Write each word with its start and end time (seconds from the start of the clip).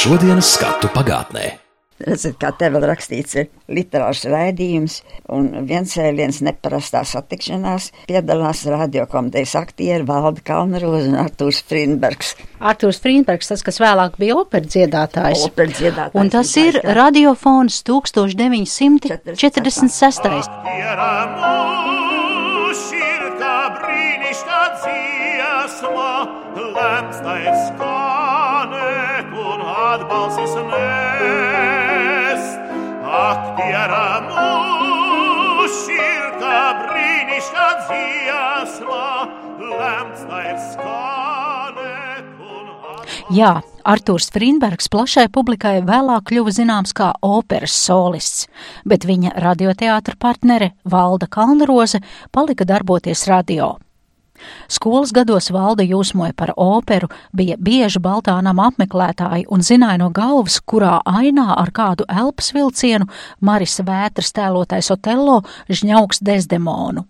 Šodienas 0.00 0.48
skatu 0.54 0.88
pagātnē. 0.94 1.58
Redziet, 2.00 2.38
kā 2.40 2.48
te 2.56 2.70
vēl 2.72 2.80
rakstīts, 2.88 3.34
ir 3.36 3.50
literārs 3.68 4.24
raidījums, 4.32 5.04
un 5.28 5.68
viens 5.68 5.92
cēliens 5.92 6.40
neparastā 6.46 7.02
satikšanās 7.04 7.90
piedalās 8.08 8.64
radiokomitejas 8.64 9.52
aktieri 9.60 10.08
Valda 10.08 10.40
Kalnaroza 10.46 11.04
un 11.10 11.18
Artūrs 11.20 11.60
Frīnbergs. 11.68 12.32
Artūrs 12.72 12.96
Frīnbergs, 13.04 13.52
tas, 13.52 13.60
kas 13.66 13.76
vēlāk 13.84 14.16
bija 14.22 14.38
operdziedātājs. 14.40 15.44
Operdziedātājs 15.50 16.16
Un 16.16 16.32
tas 16.32 16.48
ir 16.56 16.80
jā. 16.80 16.96
radiofons 16.96 17.84
1946. 17.84 20.48
Pieramu 20.64 21.52
širka 22.86 23.54
brīnišķā 23.76 24.60
un 30.10 30.16
atbalsis 30.16 30.54
nest. 30.54 32.58
Ak, 33.10 33.56
pieramu 33.56 34.46
širka 35.70 36.60
brīnišķā 36.82 37.68
dziesma, 37.86 39.06
lemts 39.58 40.22
tā 40.28 40.38
ir 40.50 40.58
skanēt 40.70 42.24
Jā, 43.30 43.62
Artūrs 43.86 44.30
Frīnbergs 44.34 44.88
plašai 44.90 45.28
publikai 45.30 45.82
vēlāk 45.86 46.22
kļuva 46.30 46.50
zināms 46.54 46.92
kā 46.94 47.12
operas 47.22 47.74
solists, 47.74 48.48
bet 48.84 49.04
viņa 49.06 49.30
radioteātra 49.38 50.14
partnere 50.18 50.72
Valda 50.84 51.26
Kalnaroze 51.30 52.00
palika 52.34 52.64
darboties 52.66 53.26
radio. 53.30 53.76
Skolas 54.70 55.12
gados 55.12 55.50
valda 55.52 55.84
jūsmoja 55.86 56.34
par 56.36 56.52
operu, 56.56 57.10
bija 57.36 57.56
bieži 57.58 58.00
Baltānam 58.02 58.60
apmeklētāji 58.62 59.46
un 59.50 59.64
zināja 59.66 60.00
no 60.02 60.10
galvas, 60.14 60.60
kurā 60.60 60.98
ainā 61.04 61.48
ar 61.56 61.72
kādu 61.74 62.06
elpas 62.08 62.52
vilcienu 62.56 63.08
Marisa 63.40 63.84
Vētras 63.86 64.32
tēlotais 64.36 64.90
Otello 64.94 65.40
žņauks 65.68 66.22
Desdemonu. 66.24 67.06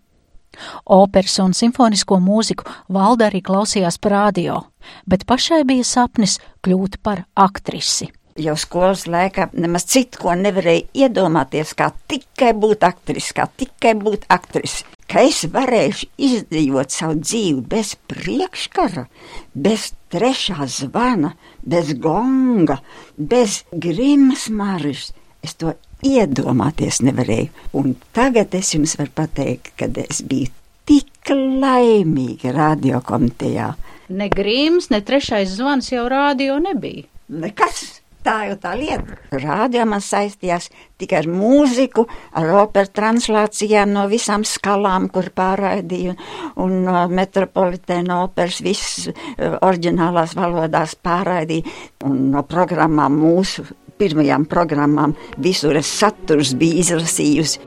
Operas 0.85 1.39
un 1.43 1.53
simfonisko 1.55 2.19
mūziku 2.21 2.67
valda 2.93 3.29
arī 3.31 3.41
klausījās 3.47 4.01
par 4.03 4.17
radio, 4.17 4.63
bet 5.07 5.27
pašai 5.29 5.63
bija 5.69 5.87
sapnis 5.87 6.39
kļūt 6.67 6.99
par 7.05 7.25
aktrisi. 7.39 8.11
Jau 8.41 8.55
skolas 8.57 9.05
laikā 9.11 9.51
nemaz 9.53 9.85
citu, 9.91 10.21
ko 10.23 10.35
nevarēja 10.39 10.87
iedomāties, 11.05 11.75
kā 11.77 11.91
tikai 12.09 12.55
būt 12.57 12.87
aktris, 12.87 13.33
kā 13.37 13.47
tikai 13.59 13.97
būt 14.01 14.27
aktris. 14.33 14.81
Ka 15.11 15.25
es 15.27 15.43
varēšu 15.51 16.07
izdzīvot 16.23 16.93
savu 16.95 17.17
dzīvi 17.19 17.65
bez 17.67 17.97
priekškara, 18.11 19.09
bez 19.55 19.89
trešā 20.15 20.69
zvana, 20.71 21.33
bez 21.67 21.91
gonga, 21.99 22.79
bez 23.19 23.65
grimas 23.73 24.47
maržas. 24.55 25.11
Es 25.43 25.57
to 25.59 25.75
iedomāties 26.07 27.01
nevarēju. 27.03 27.51
Un 27.81 27.97
tagad 28.15 28.55
es 28.55 28.75
jums 28.77 28.95
varu 29.01 29.11
pateikt, 29.19 29.73
ka 29.81 29.89
es 30.05 30.23
biju 30.23 30.53
tik 30.87 31.33
laimīga 31.35 32.55
radiokomitejā. 32.55 33.71
Ne 34.11 34.29
grīms, 34.31 34.91
ne 34.91 35.03
trešais 35.07 35.51
zvans 35.59 35.91
jau 35.93 36.07
rādio 36.11 36.59
nebija. 36.63 37.07
Nekas. 37.31 38.00
Tā 38.21 38.37
jau 38.51 38.57
tā 38.61 38.75
lieta. 38.77 39.17
Rādio 39.33 39.87
man 39.89 40.03
saistījās 40.05 40.69
tikai 41.01 41.23
ar 41.23 41.29
mūziku, 41.33 42.05
ar 42.37 42.51
operu 42.61 42.93
translācijām 42.93 43.95
no 43.95 44.05
visām 44.11 44.45
skalām, 44.45 45.09
kur 45.09 45.31
pārraidīju, 45.33 46.17
un 46.61 46.75
no 46.85 47.07
metropolitēna 47.09 48.21
operas 48.27 48.61
visas 48.65 49.09
uh, 49.09 49.57
oriģinālās 49.65 50.37
valodās 50.37 50.99
pārraidīju, 51.01 51.79
un 52.05 52.27
no 52.35 52.45
programmām 52.45 53.17
mūsu 53.23 53.65
pirmajām 54.01 54.47
programmām 54.49 55.17
visur 55.41 55.81
es 55.81 55.89
saturs 56.01 56.55
biju 56.61 56.85
izlasījusi. 56.85 57.67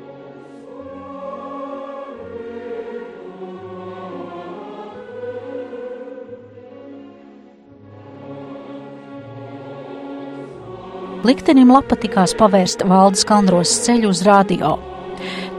Liktenim 11.23 11.69
lapa 11.71 11.95
tikās 11.95 12.33
pavērst 12.35 12.81
valdes 12.83 13.21
kalnros 13.23 13.71
ceļu 13.85 14.09
uz 14.11 14.21
radio. 14.27 14.73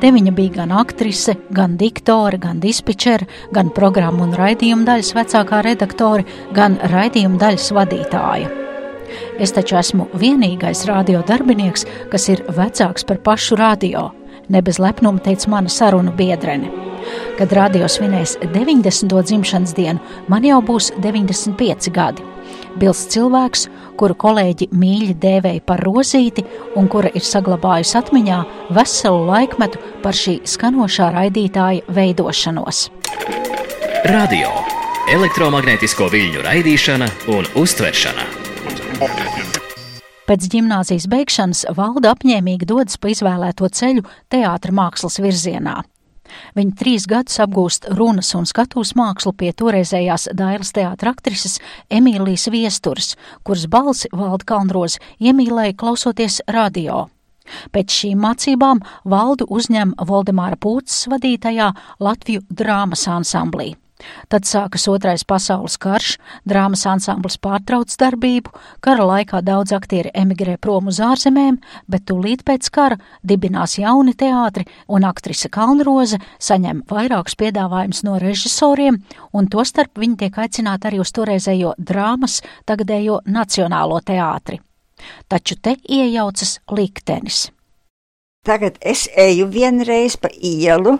Te 0.02 0.10
viņa 0.12 0.32
bija 0.36 0.58
gan 0.58 0.75
aktrise, 0.76 1.38
gan 1.56 1.78
diktore, 1.80 2.36
gan 2.36 2.58
dispečere, 2.60 3.25
gan 3.56 3.70
programmu 3.72 4.26
un 4.26 4.34
raidījuma 4.36 4.84
daļas 4.91 5.14
vecākā 5.16 5.62
redaktore, 5.64 6.26
gan 6.52 6.76
raidījuma 6.92 7.41
daļas 7.41 7.70
vadītāja. 7.78 8.50
Es 9.41 9.56
taču 9.56 9.78
esmu 9.80 10.10
vienīgais 10.20 10.84
radio 10.91 11.25
darbinieks, 11.25 11.86
kas 12.12 12.28
ir 12.28 12.44
vecāks 12.44 13.08
par 13.08 13.22
pašu 13.25 13.56
radio, 13.56 14.10
ne 14.52 14.60
bez 14.60 14.82
lepnuma 14.84 15.25
teica 15.25 15.48
mana 15.56 15.72
sarunu 15.72 16.12
biedrene. 16.12 16.69
Kad 17.41 17.56
radio 17.56 17.88
svinēs 17.88 18.36
90. 18.44 19.16
dzimšanas 19.16 19.72
dienu, 19.81 20.04
man 20.28 20.44
jau 20.44 20.60
būs 20.60 20.92
95 21.00 21.88
gadi. 21.96 22.34
Bils 22.81 23.05
cilvēks, 23.12 23.69
kuru 24.01 24.17
kolēģi 24.19 24.69
mīļi 24.75 25.15
dēvēja 25.23 25.62
par 25.67 25.83
rozīti 25.87 26.43
un 26.79 26.89
kura 26.91 27.12
ir 27.15 27.23
saglabājusi 27.23 27.97
atmiņā 28.01 28.39
veselu 28.75 29.21
laikmetu 29.29 29.83
par 30.03 30.19
šī 30.19 30.41
skanošā 30.49 31.12
raidītāja 31.15 31.87
veidošanos. 31.95 32.89
Radio- 34.11 34.51
elektromagnētisko 35.17 36.11
viļņu 36.12 36.43
raidīšana 36.49 37.09
un 37.37 37.47
uztveršana. 37.62 38.27
Pēc 40.25 40.47
gimnāzijas 40.49 41.06
beigšanas 41.12 41.67
valda 41.77 42.15
apņēmīgi 42.15 42.67
dodas 42.67 42.97
pa 42.97 43.11
izvēlēto 43.12 43.69
ceļu 43.69 44.06
teātra 44.33 44.73
mākslas 44.73 45.21
virzienā. 45.21 45.83
Viņa 46.57 46.77
trīs 46.81 47.07
gadus 47.11 47.41
apgūst 47.45 47.89
runas 47.99 48.33
un 48.39 48.49
skatuves 48.49 48.95
mākslu 48.99 49.35
pie 49.37 49.53
toreizējās 49.53 50.31
Dailas 50.37 50.73
teātra 50.77 51.15
aktrises 51.15 51.59
Emīlijas 51.93 52.49
Viesturas, 52.55 53.15
kuras 53.45 53.67
balsi 53.71 54.11
valda 54.12 54.47
Kalnrozi 54.49 55.03
iemīlēja 55.21 55.77
klausoties 55.81 56.41
radio. 56.49 57.07
Pēc 57.73 57.93
šīm 57.93 58.23
mācībām 58.25 58.81
valdu 59.05 59.47
uzņem 59.53 59.97
Voldemāra 60.09 60.57
Pūces 60.57 61.09
vadītajā 61.12 61.71
Latviju 62.01 62.47
drāmas 62.49 63.05
ansamblī. 63.11 63.75
Tad 64.28 64.43
sākas 64.49 64.88
otrais 64.91 65.22
pasaules 65.25 65.77
karš, 65.78 66.16
drāmas 66.49 66.82
ansamblis 66.91 67.37
pārtrauc 67.38 67.94
darbību, 68.00 68.50
kara 68.82 69.06
laikā 69.06 69.41
daudz 69.47 69.72
aktieri 69.77 70.10
emigrē 70.19 70.56
prom 70.59 70.91
uz 70.91 70.99
ārzemēm, 71.05 71.60
bet 71.87 72.06
tūlīt 72.10 72.43
pēc 72.44 72.69
kara 72.75 72.99
dibinās 73.22 73.78
jauni 73.78 74.16
teātri, 74.19 74.66
un 74.88 75.06
aktrise 75.06 75.49
Kalnroze 75.49 76.19
saņem 76.43 76.82
vairākus 76.91 77.38
piedāvājumus 77.38 78.03
no 78.09 78.19
režisoriem, 78.19 78.99
un 79.32 79.49
tostarp 79.49 80.03
viņi 80.03 80.21
tiek 80.25 80.43
aicināti 80.43 80.91
arī 80.91 81.00
uz 81.05 81.15
toreizējo 81.15 81.76
drāmas, 81.78 82.41
tagadējo 82.66 83.22
Nacionālo 83.31 84.03
teātri. 84.03 84.61
Taču 85.28 85.56
te 85.62 85.78
iejaucas 85.87 86.59
liktenis. 86.72 87.50
Tagad 88.44 88.76
es 88.82 89.06
eju 89.16 89.47
vienreiz 89.49 90.19
pa 90.21 90.28
ielu, 90.34 90.99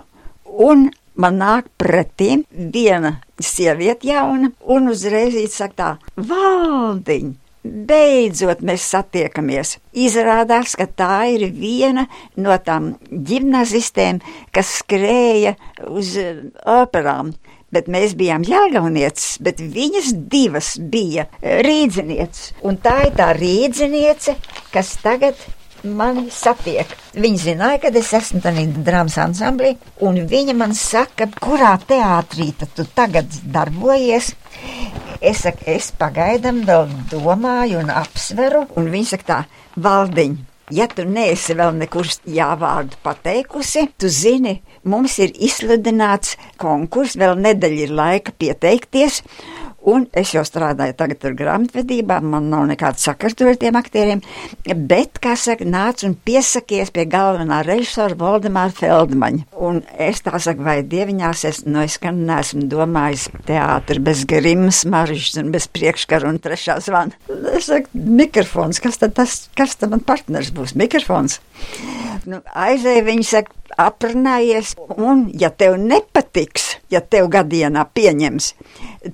un 0.65 0.89
man 1.21 1.39
nāk 1.41 1.71
pretī 1.79 2.43
viena 2.51 3.19
sieviete 3.41 4.11
jauna, 4.11 4.53
un 4.71 4.93
uzreiz 4.93 5.35
viņa 5.37 5.55
saka 5.55 5.81
tā, 5.81 5.95
valdiņ! 6.31 7.33
Beidzot, 7.65 8.61
mēs 8.61 8.85
satiekamies. 8.93 9.79
Izrādās, 9.97 10.75
ka 10.77 10.85
tā 10.85 11.23
ir 11.33 11.47
viena 11.49 12.05
no 12.37 12.59
tām 12.61 12.91
gimnazistēm, 13.09 14.21
kas 14.53 14.83
skrēja 14.83 15.55
uz 15.89 16.13
eh, 16.21 16.43
operām. 16.69 17.33
Bet 17.73 17.89
mēs 17.91 18.13
bijām 18.21 18.45
jāgaunieces, 18.47 19.41
bet 19.43 19.59
viņas 19.59 20.13
divas 20.31 20.75
bija 20.79 21.25
rīdzinieces. 21.43 22.53
Un 22.69 22.77
tā 22.85 22.99
ir 23.09 23.17
tā 23.17 23.33
rīdziniece, 23.35 24.37
kas 24.71 24.93
tagad 25.03 25.41
mani 25.85 26.31
satiek. 26.33 26.89
Viņa 27.15 27.43
zināja, 27.43 27.81
ka 27.83 27.93
es 27.99 28.13
esmu 28.17 28.41
tādā 28.45 28.65
drāmas 28.87 29.19
ansamblī, 29.23 29.75
un 30.05 30.23
viņa 30.31 30.57
man 30.57 30.75
saka, 30.79 31.29
kurā 31.41 31.75
teātrī 31.89 32.51
tu 32.61 32.87
tagad 32.97 33.31
darbojies. 33.45 34.33
Es 35.25 35.45
saku, 35.45 35.65
es 35.77 35.93
pagaidām 35.99 36.65
vēl 36.69 36.89
domāju 37.13 37.81
un 37.85 37.93
apsveru, 37.93 38.67
un 38.77 38.91
viņa 38.93 39.13
saka 39.15 39.31
tā, 39.31 39.39
valdiņ. 39.77 40.37
Ja 40.73 40.87
tu 40.89 41.05
neesi 41.05 41.53
vēl 41.53 41.75
nekur 41.77 42.09
jāvārdu 42.25 42.97
pateikusi, 43.05 43.83
tu 44.01 44.09
zini, 44.09 44.63
mums 44.89 45.19
ir 45.21 45.35
izsludināts 45.37 46.39
konkurss, 46.61 47.19
vēl 47.21 47.37
nedēļa 47.37 47.83
ir 47.85 47.93
laika 47.93 48.33
pieteikties, 48.33 49.21
Un 49.85 50.07
es 50.17 50.31
jau 50.33 50.41
strādāju 50.47 50.95
tagad 50.97 51.25
ar 51.29 51.35
grāmatvedībā, 51.37 52.17
man 52.25 52.49
nav 52.53 52.65
nekāda 52.71 53.01
sakars 53.01 53.37
tur 53.37 53.51
ar 53.51 53.59
tiem 53.61 53.77
aktieriem, 53.77 54.23
bet, 54.89 55.19
kā 55.23 55.35
saka, 55.37 55.67
nāc 55.69 56.07
un 56.09 56.15
piesakies 56.25 56.93
pie 56.95 57.05
galvenā 57.11 57.61
režisora 57.67 58.17
Valdemāra 58.17 58.73
Feldmaņa. 58.79 59.45
Un 59.61 59.83
es 60.01 60.25
tā 60.25 60.41
saku, 60.41 60.65
vai 60.65 60.79
dieviņās, 60.89 61.45
es, 61.51 61.61
nu, 61.69 61.83
es 61.85 61.99
gan 62.01 62.23
neesmu 62.25 62.65
domājis 62.73 63.29
teātri 63.49 64.01
bez 64.05 64.25
grimas, 64.31 64.85
maržas 64.89 65.37
un 65.43 65.53
bez 65.53 65.69
priekškara 65.69 66.33
un 66.33 66.41
trešā 66.41 66.79
zvana. 66.85 67.13
Es 67.53 67.69
saku, 67.69 67.93
mikrofons, 67.93 68.81
kas 68.81 69.03
tad 69.03 69.19
tas, 69.19 69.43
kas 69.59 69.77
tad 69.77 69.93
man 69.93 70.05
partners 70.07 70.53
būs? 70.55 70.73
Mikrofons. 70.81 71.43
Nu, 72.25 72.41
aizēja 72.57 73.05
viņi 73.05 73.29
saka, 73.35 73.53
aprunājies, 73.81 74.75
un 74.97 75.27
ja 75.41 75.51
tev 75.51 75.77
nepatiks, 75.81 76.77
ja 76.93 77.01
tev 77.01 77.29
gadienā 77.33 77.87
pieņems, 77.95 78.53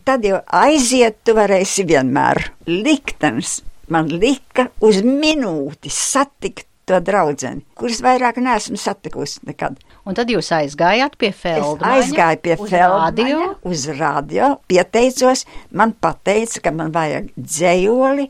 tad 0.05 0.25
jau 0.27 0.41
aiziet, 0.47 1.21
tu 1.25 1.35
varēsi 1.39 1.87
vienmēr. 1.89 2.51
Liktenis 2.69 3.61
man 3.91 4.11
lika 4.13 4.69
uz 4.85 5.01
minūti 5.07 5.91
satikt 5.91 6.67
to 6.91 6.99
draudzeni, 7.07 7.63
kuras 7.79 8.01
vairāk 8.03 8.41
neesmu 8.43 8.79
satikusi 8.81 9.45
nekad. 9.47 9.77
Un 10.09 10.17
tad 10.19 10.31
jūs 10.33 10.49
aizgājāt 10.57 11.15
pie 11.21 11.29
Es 11.31 11.39
Feldmaņa. 11.45 11.91
aizgāju 12.01 12.41
pie 12.43 12.57
uz 12.57 12.71
Feldmaņa, 12.73 13.05
radio. 13.05 13.55
uz 13.69 13.85
radio, 13.95 14.49
pieteicos, 14.67 15.45
man 15.71 15.93
pateica, 15.93 16.65
ka 16.65 16.73
man 16.75 16.91
vajag 16.95 17.31
dzējoli 17.37 18.27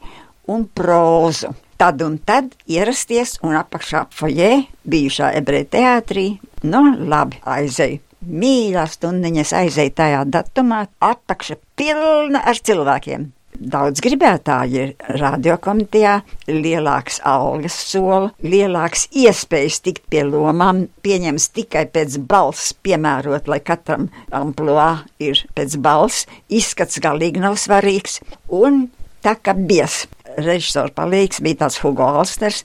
un 0.53 0.67
prózu. 0.77 1.55
Tad 1.81 2.03
un 2.05 2.19
tad 2.21 2.51
ierasties 2.69 3.39
un 3.41 3.55
apakšā 3.57 4.03
fojē, 4.13 4.51
bijušā 4.85 5.31
ebreju 5.39 5.69
teātrī, 5.73 6.25
nu 6.69 6.83
labi, 7.09 7.39
aizēju. 7.41 8.03
Mīļā 8.21 8.83
stundiņas 8.93 9.55
aizēju 9.63 9.95
tajā 9.97 10.19
datumā, 10.29 10.83
apakša 11.01 11.57
pilna 11.81 12.43
ar 12.45 12.61
cilvēkiem. 12.61 13.25
Daudz 13.73 14.05
gribētāji 14.05 14.83
ir 14.83 15.17
radiokomitejā, 15.23 16.19
lielāks 16.53 17.23
algas 17.25 17.81
sola, 17.89 18.29
lielāks 18.45 19.09
iespējas 19.17 19.81
tikt 19.89 20.05
pie 20.13 20.27
lomām, 20.29 20.85
pieņems 21.01 21.49
tikai 21.57 21.87
pēc 21.97 22.21
balss, 22.29 22.75
piemērot, 22.85 23.49
lai 23.49 23.63
katram 23.65 24.11
amploā 24.37 25.07
ir 25.17 25.47
pēc 25.57 25.81
balss, 25.81 26.29
izskats 26.53 27.01
galīgi 27.01 27.41
nav 27.41 27.57
svarīgs, 27.57 28.21
un 28.53 28.91
tā 29.25 29.39
kā 29.41 29.57
bies. 29.57 30.05
Režisors 30.45 30.95
palīgs 30.97 31.43
bija 31.45 31.65
tāds 31.65 31.81
Hugo 31.83 32.07
Alsters, 32.21 32.65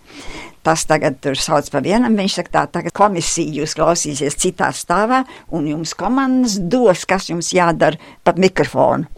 tas 0.66 0.86
tagad 0.89 1.19
tur 1.22 1.38
sauc 1.38 1.69
pa 1.72 1.81
vienam, 1.86 2.18
viņš 2.18 2.38
saka 2.39 2.54
tā, 2.54 2.63
tagad 2.80 2.95
komisija 2.98 3.62
jūs 3.62 3.75
klausīsies 3.77 4.38
citā 4.42 4.72
stāvā, 4.74 5.24
un 5.54 5.68
jums 5.69 5.94
komandas 5.98 6.57
dos, 6.60 7.06
kas 7.10 7.30
jums 7.30 7.54
jādara 7.54 8.01
pat 8.25 8.42
mikrofonu. 8.42 9.10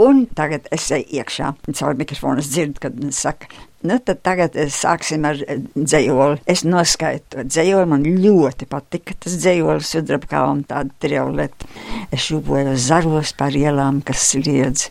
Un 0.00 0.22
tagad 0.32 0.68
es 0.72 0.86
eju 0.94 1.18
iekšā, 1.18 1.50
caur 1.76 1.96
mikrofonu 1.98 2.40
es 2.40 2.48
dzirdu, 2.52 2.78
kad 2.80 2.94
viņš 2.96 3.16
saka, 3.26 3.48
nu 3.84 3.98
tad 3.98 4.22
tagad 4.24 4.54
eh, 4.56 4.70
sāksim 4.72 5.26
ar 5.28 5.40
eh, 5.44 5.58
dzējoli. 5.74 6.38
Es 6.48 6.62
noskaitu 6.64 7.34
to 7.34 7.44
dzējoli, 7.48 7.88
man 7.90 8.06
ļoti 8.06 8.68
patika 8.70 9.16
tas 9.18 9.34
dzējolis, 9.42 9.90
sudrabkā 9.92 10.44
un 10.52 10.62
tāda 10.70 10.94
trioleta. 11.02 11.68
Es 12.08 12.30
šūpoju 12.30 12.78
zaros 12.80 13.34
par 13.36 13.56
ielām, 13.58 14.00
kas 14.06 14.30
sliedz. 14.30 14.88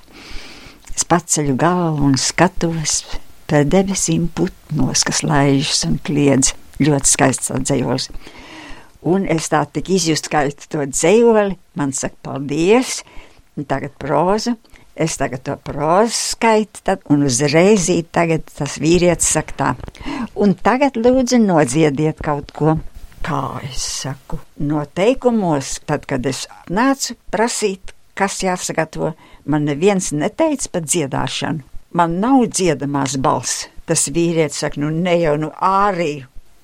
Es 0.99 1.05
paceļu 1.07 1.53
galvu 1.55 2.09
un 2.09 2.17
skatos 2.19 2.97
pie 3.47 3.61
debesīm 3.63 4.25
putnos, 4.35 5.05
kas 5.07 5.21
laižas 5.23 5.85
un 5.87 5.93
kliedz. 6.03 6.49
Ļoti 6.83 7.07
skaists 7.07 7.53
dzējolis. 7.55 8.09
Un 9.07 9.23
es 9.31 9.45
tā 9.47 9.61
tik 9.71 9.93
izjustu, 9.95 10.27
kā 10.33 10.41
to 10.67 10.83
dzējoli, 10.83 11.55
man 11.79 11.93
saka 11.95 12.19
paldies, 12.27 12.97
un 13.55 13.63
tagad 13.69 13.95
proza. 13.95 14.57
Es 14.91 15.15
tagad 15.21 15.45
to 15.47 15.55
prózu 15.63 16.11
skaitu, 16.33 16.83
tad, 16.83 17.07
un 17.07 17.23
uzreiz 17.29 17.87
tagad 18.11 18.43
tas 18.51 18.75
vīrietis 18.83 19.31
saka 19.37 19.55
tā. 19.55 19.69
Un 20.35 20.51
tagad 20.51 20.99
lūdzu 20.99 21.39
nodziediet 21.45 22.19
kaut 22.19 22.51
ko. 22.51 22.75
Kā 23.23 23.61
es 23.69 23.87
saku, 24.01 24.41
noteikumos, 24.59 25.77
tad, 25.87 26.03
kad 26.11 26.27
es 26.27 26.43
nācu 26.67 27.15
prasīt, 27.31 27.95
kas 28.19 28.41
jāsagatavo, 28.43 29.13
man 29.49 29.67
neviens 29.69 30.11
neteica 30.15 30.73
par 30.73 30.87
dziedāšanu. 30.87 31.63
Man 31.97 32.19
nav 32.21 32.43
dziedamās 32.53 33.15
balss. 33.17 33.65
Tas 33.89 34.05
vīrietis 34.13 34.59
saka, 34.61 34.77
nu 34.83 34.91
ne 34.93 35.15
jau 35.17 35.37
nu 35.41 35.49
ārī 35.65 36.11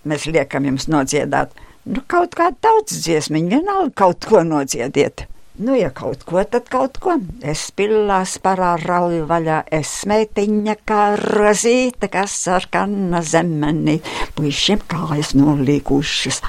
mēs 0.06 0.28
liekam 0.30 0.68
jums 0.70 0.90
nodziedāt. 0.92 1.56
Nu, 1.86 2.02
kaut 2.10 2.36
kāda 2.38 2.58
tautas 2.66 3.02
dziesmiņa, 3.06 3.50
vienalga 3.58 3.94
kaut 4.04 4.26
ko 4.30 4.42
nodziediet. 4.46 5.26
Nu, 5.56 5.72
ja 5.78 5.88
kaut 5.96 6.26
ko, 6.28 6.42
tad 6.44 6.68
kaut 6.68 6.98
ko. 7.00 7.14
Es 7.46 7.70
pillās 7.78 8.36
parā 8.44 8.74
rauju 8.82 9.24
vaļā, 9.30 9.62
es 9.78 9.92
meitiņa 10.10 10.76
kā 10.84 11.04
rozīte, 11.22 12.10
kas 12.12 12.34
sarkana 12.48 13.22
zemeni, 13.24 14.02
puišiem 14.36 14.84
kājas 14.92 15.32
nolīkušas, 15.38 16.42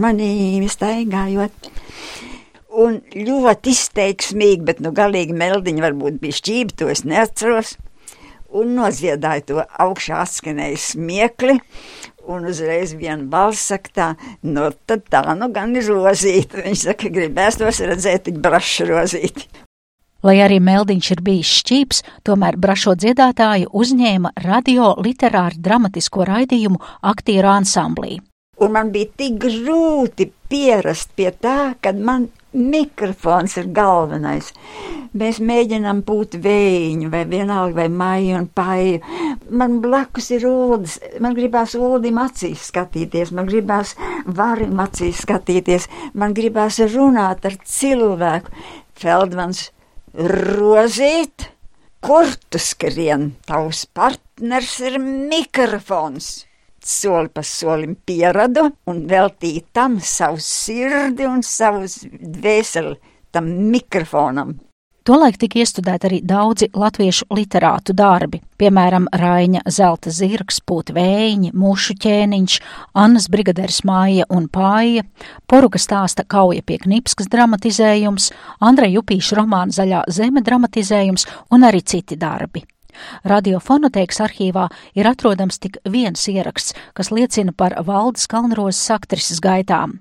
manīm 0.00 0.64
staigājot. 0.72 1.68
Un 2.74 2.96
ļoti 3.14 3.70
izteiksmīgi, 3.70 4.64
bet 4.66 4.80
nu 4.82 4.90
galīgi 4.94 5.36
meldiņa 5.38 5.84
varbūt 5.84 6.16
bija 6.22 6.38
šķība, 6.40 6.74
to 6.80 6.88
es 6.90 7.04
neatceros. 7.06 7.76
Un 8.54 8.74
noziedāju 8.78 9.44
to 9.46 9.62
augšā 9.82 10.20
atskanēju 10.24 10.80
smiekli, 10.82 11.58
un 12.30 12.46
uzreiz 12.50 12.94
viena 12.98 13.22
balss 13.30 13.70
saka 13.70 13.94
tā, 13.94 14.08
nu 14.46 14.68
tad 14.86 15.06
tā 15.10 15.22
nu 15.38 15.50
gan 15.54 15.74
ir 15.78 15.86
rozīte. 15.90 16.62
Viņš 16.66 16.84
saka, 16.88 17.10
gribēs 17.14 17.60
tos 17.62 17.82
redzēt, 17.82 18.26
tik 18.28 18.42
brašu 18.42 18.88
rozīti. 18.90 19.48
Lai 20.24 20.38
arī 20.40 20.56
Meldiņš 20.64 21.08
ir 21.12 21.20
bijis 21.20 21.50
šķīps, 21.60 21.98
tomēr 22.24 22.56
brašo 22.56 22.94
dziedātāju 22.96 23.68
uzņēma 23.76 24.30
radio 24.46 24.94
literāru 25.04 25.60
dramatisko 25.60 26.24
raidījumu 26.30 26.80
aktieru 27.10 27.50
ansamblī. 27.52 28.22
Un 28.64 28.72
man 28.72 28.88
bija 28.94 29.10
tik 29.18 29.36
grūti 29.42 30.30
pierast 30.48 31.12
pie 31.18 31.28
tā, 31.28 31.74
kad 31.82 31.98
man 32.00 32.30
mikrofons 32.54 33.56
ir 33.60 33.68
galvenais. 33.74 34.50
Mēs 35.14 35.40
mēģinām 35.42 36.02
būt 36.06 36.38
vējiņu, 36.42 37.10
vai 37.12 37.22
vienalga, 37.30 37.82
vai 37.82 37.88
maiju 37.90 38.38
un 38.40 38.48
paiju. 38.54 39.00
Man 39.54 39.78
blakus 39.84 40.30
ir 40.34 40.46
ūdens, 40.48 40.96
man 41.22 41.36
gribās 41.36 41.76
ūdim 41.78 42.18
acīs 42.22 42.68
skatīties, 42.70 43.34
man 43.34 43.50
gribās 43.50 43.94
varim 44.26 44.80
acīs 44.82 45.22
skatīties, 45.26 45.88
man 46.14 46.34
gribās 46.36 46.80
runāt 46.94 47.46
ar 47.46 47.58
cilvēku. 47.62 48.54
Feldmans 48.98 49.68
rozīt, 50.14 51.50
kur 52.04 52.30
tu 52.50 52.62
skrien, 52.62 53.32
tavs 53.46 53.84
partners 53.90 54.78
ir 54.86 55.00
mikrofons 55.02 56.34
soli 56.88 57.32
pa 57.34 57.42
solim 57.46 57.96
pieradu 58.06 58.68
un 58.90 59.02
veltīju 59.10 59.66
tam 59.72 59.98
savu 60.00 60.38
sirdi 60.40 61.26
un 61.28 61.42
savu 61.42 61.86
dvēseli 62.38 62.94
tam 63.34 63.50
mikrofonam. 63.72 64.54
Tolaik 65.04 65.36
tika 65.36 65.58
iestudēti 65.60 66.06
arī 66.08 66.18
daudzi 66.24 66.70
latviešu 66.72 67.26
literātu 67.36 67.92
darbi, 67.92 68.38
piemēram, 68.56 69.04
Raņa 69.20 69.60
Zelta 69.68 70.08
zirgs, 70.08 70.62
Pūt 70.64 70.94
vējiņi, 70.96 71.50
Mušu 71.52 71.98
ķēniņš, 72.00 72.54
Annas 73.02 73.28
brigaderis 73.28 73.82
māja 73.84 74.24
un 74.32 74.48
pāja, 74.48 75.04
Poruga 75.44 75.76
stāsta 75.76 76.24
kauja 76.24 76.64
pie 76.64 76.78
Knipskas 76.86 77.28
dramatizējums, 77.34 78.30
Andreja 78.64 79.02
Jupīša 79.02 79.42
romāna 79.42 79.76
Zaļā 79.76 80.06
zeme 80.08 80.40
dramatizējums 80.40 81.28
un 81.52 81.68
arī 81.68 81.84
citi 81.84 82.16
darbi. 82.16 82.64
Radiofonoteikas 83.24 84.20
arhīvā 84.26 84.68
ir 84.94 85.08
atrodams 85.10 85.58
tik 85.62 85.78
viens 85.90 86.28
ieraksts, 86.28 86.74
kas 86.94 87.10
liecina 87.10 87.52
par 87.56 87.74
valdes 87.86 88.26
kalnrozes 88.30 88.90
aktrises 88.94 89.40
gaitām. 89.44 89.98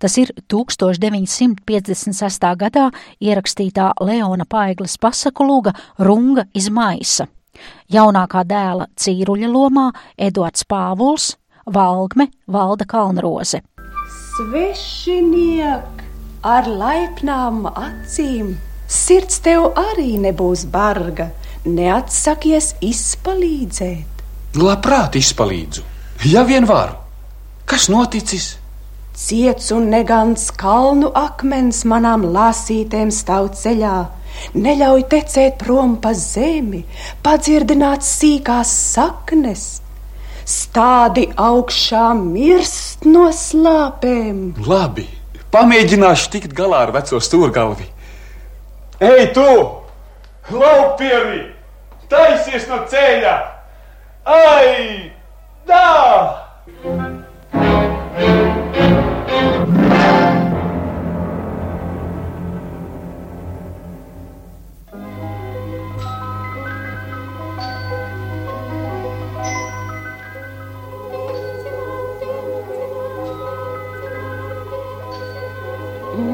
Tas 0.00 0.16
ir 0.18 0.32
1956. 0.48 2.56
gadā 2.56 2.90
ierakstītā 3.20 3.92
Leona 4.00 4.44
Paigles 4.48 4.96
pasaku 4.98 5.44
lūga 5.44 5.72
Runga 5.98 6.44
iz 6.54 6.70
maisa. 6.72 7.26
Jaunākā 7.92 8.44
dēla 8.48 8.86
cīruļa 8.96 9.48
lomā 9.50 9.92
Eduards 10.16 10.64
Pāvuls, 10.64 11.36
Valgme 11.66 12.30
Valda 12.48 12.84
Kalnroze. 12.88 13.60
Svešiniek 14.36 15.84
ar 16.46 16.64
laipnām 16.64 17.66
acīm, 17.68 18.56
sirds 18.88 19.40
tev 19.44 19.76
arī 19.76 20.16
nebūs 20.22 20.64
barga, 20.72 21.30
neatsakies 21.64 22.74
izpalīdzēt. 22.84 24.24
Labprāt 24.60 25.16
izpalīdzu, 25.20 25.84
ja 26.30 26.42
vien 26.48 26.66
varu. 26.66 26.96
Kas 27.68 27.88
noticis? 27.92 28.56
Ciets 29.14 29.68
un 29.76 29.90
negants 29.92 30.48
kalnu 30.56 31.10
akmens 31.14 31.82
manām 31.84 32.24
lāsītēm 32.34 33.12
stāv 33.14 33.50
ceļā, 33.58 33.98
neļauj 34.56 35.04
tecēt 35.12 35.58
prom 35.60 35.98
pa 36.02 36.14
zemi, 36.16 36.80
padzirdināt 37.22 38.06
sīkās 38.06 38.72
saknes. 38.94 39.66
Stādi 40.48 41.28
augšā 41.38 42.08
mirst 42.16 43.04
no 43.06 43.28
slāpēm. 43.34 44.40
Klaupieri! 50.50 51.44
Taisies 52.10 52.64
no 52.66 52.80
ceļa! 52.90 53.34
Ai! 54.26 55.12
Tā! 55.70 55.86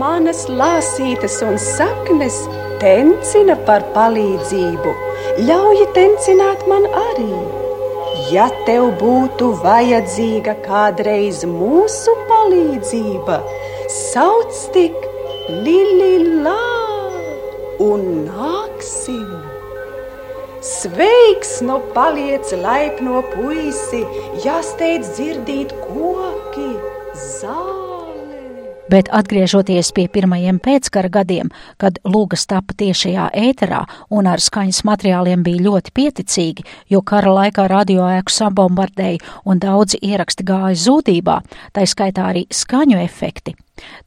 Manas 0.00 0.46
lāsītes 0.48 1.42
un 1.44 1.60
saknes 1.60 2.40
tencina 2.82 3.56
par 3.68 3.84
palīdzību, 3.94 4.94
ļauj 5.48 5.86
tencināt 5.96 6.66
man 6.70 6.86
arī. 7.02 7.32
Ja 8.32 8.46
tev 8.66 8.88
būtu 9.00 9.52
vajadzīga 9.62 10.56
kādreiz 10.64 11.44
mūsu 11.48 12.14
palīdzība, 12.30 13.40
sauc 13.92 14.54
tik 14.74 14.96
Lililā 15.46 16.56
un 17.86 18.06
nāksim. 18.26 19.28
Sveiks, 20.66 21.60
no 21.62 21.78
paliec 21.94 22.50
laipno 22.58 23.22
puisi, 23.36 24.02
jāsteidz 24.42 25.12
dzirdīt 25.14 25.76
koki, 25.84 26.72
zāle. 27.14 27.95
Bet 28.86 29.08
atgriežoties 29.10 29.88
pie 29.96 30.04
pirmajiem 30.06 30.60
pēckara 30.62 31.10
gadiem, 31.10 31.48
kad 31.82 31.98
lūgas 32.06 32.44
tapa 32.46 32.74
tiešajā 32.78 33.24
ēterā 33.34 33.80
un 34.14 34.28
ar 34.30 34.38
skaņas 34.42 34.84
materiāliem 34.86 35.42
bija 35.42 35.64
ļoti 35.64 35.90
pieticīgi, 35.96 36.66
jo 36.94 37.02
kara 37.02 37.32
laikā 37.34 37.66
radioēku 37.72 38.30
sabombardēja 38.30 39.42
un 39.42 39.58
daudzi 39.58 39.98
ieraksti 40.06 40.46
gāja 40.46 40.78
zūdībā, 40.84 41.40
tā 41.74 41.82
skaitā 41.82 42.30
arī 42.30 42.46
skaņu 42.46 43.02
efekti. 43.02 43.56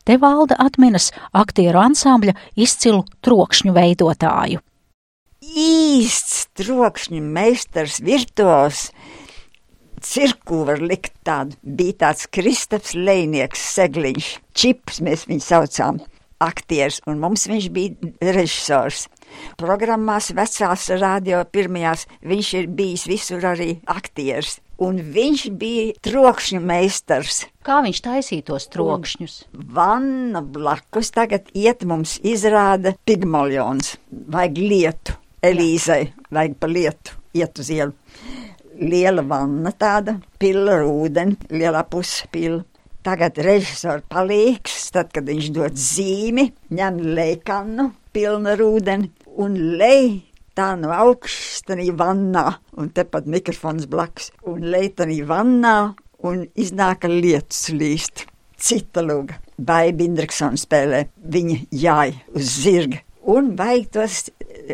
Te 0.07 0.15
valda 0.17 0.55
atminas 0.63 1.11
aktieru 1.35 1.83
ansambļa 1.83 2.37
izcilu 2.55 3.03
trokšņu 3.19 3.75
veidotāju. 3.75 4.63
Īsts 5.39 6.47
trokšņu 6.55 7.19
meistars, 7.23 7.99
virtuos. 7.99 8.89
Cirku 10.01 10.63
var 10.67 10.81
likt 10.83 11.13
tādu. 11.27 11.57
Bija 11.63 12.05
tāds 12.05 12.27
Kristaps 12.31 12.95
Lēnieks, 12.97 13.61
segliņš, 13.75 14.29
čips 14.55 15.01
mēs 15.05 15.25
viņu 15.29 15.45
saucām, 15.45 15.99
aktieris, 16.43 17.01
un 17.09 17.19
mums 17.21 17.47
viņš 17.49 17.69
bija 17.75 18.33
režisors. 18.35 19.07
Programmās 19.59 20.31
vecās 20.33 20.87
radio 21.01 21.43
pirmajās 21.45 22.07
viņš 22.25 22.49
ir 22.61 22.71
bijis 22.79 23.05
visur 23.09 23.45
arī 23.51 23.75
aktieris. 23.89 24.57
Un 24.79 25.01
viņš 25.13 25.41
bija 25.59 25.91
trokšņu 26.07 26.61
meistars. 26.63 27.41
Kā 27.67 27.81
viņš 27.83 27.99
taisīja 28.05 28.45
tos 28.47 28.69
trokšņus? 28.71 29.33
Vanna 29.75 30.39
blakus 30.39 31.11
tagad 31.11 31.51
iet 31.51 31.83
mums 31.83 32.15
izrāda 32.23 32.95
pigmaljons. 33.03 33.97
Vajag 34.09 34.61
lietu. 34.63 35.17
Elīzai 35.43 36.01
vajag 36.35 36.55
pa 36.59 36.67
lietu 36.67 37.19
iet 37.35 37.59
uz 37.59 37.69
ielu. 37.71 37.93
Liela 38.79 39.23
vanna 39.27 39.73
tāda, 39.75 40.15
pila 40.39 40.79
ar 40.79 40.87
ūdeni, 40.87 41.35
lielā 41.51 41.83
puspila. 41.91 42.61
Tagad 43.03 43.39
režisors 43.43 44.03
palīgs, 44.11 44.89
tad, 44.95 45.11
kad 45.15 45.27
viņš 45.27 45.51
dod 45.55 45.77
zīmi, 45.79 46.49
ņem 46.75 46.99
lejkanu, 47.15 47.89
pilnu 48.15 48.51
ar 48.53 48.63
ūdeni 48.63 49.11
un 49.39 49.55
lej 49.79 50.19
tā 50.57 50.73
no 50.79 50.91
augšas, 50.91 51.63
tanī 51.67 51.89
vannā, 51.95 52.45
un 52.79 52.91
tepat 52.95 53.27
mikrofons 53.31 53.87
blakus, 53.91 54.31
un 54.49 54.65
lej 54.73 54.91
tanī 54.99 55.21
vannā, 55.27 55.75
un 56.27 56.43
iznāk 56.59 57.07
lietus 57.07 57.69
līst. 57.71 58.25
Cita 58.59 59.03
lūga. 59.05 59.37
Baiba 59.55 60.03
Indriksona 60.03 60.59
spēlē, 60.59 61.05
viņa 61.23 61.59
jāj 61.71 62.15
uz 62.35 62.55
zirga. 62.63 62.99
Un 63.29 63.53
vajag 63.59 63.87
tos 63.93 64.17